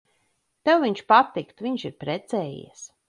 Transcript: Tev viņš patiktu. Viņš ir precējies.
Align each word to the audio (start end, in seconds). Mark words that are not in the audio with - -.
Tev 0.69 0.79
viņš 0.85 1.03
patiktu. 1.13 1.67
Viņš 1.67 1.85
ir 1.91 1.95
precējies. 2.05 2.83